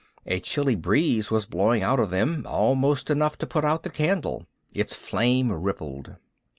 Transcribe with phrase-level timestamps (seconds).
[0.25, 4.47] A chilly breeze was blowing out of them, almost enough to put out the candle.
[4.73, 6.15] Its flame rippled.